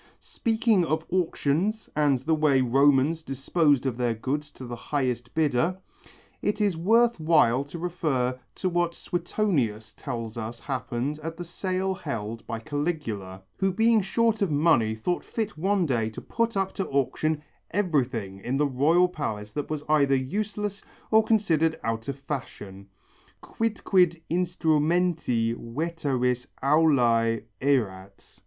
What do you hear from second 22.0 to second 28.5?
of fashion, quidquid instrumenti veteris aulæ erat.